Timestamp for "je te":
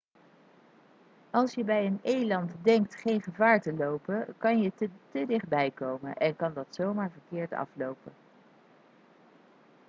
4.61-4.89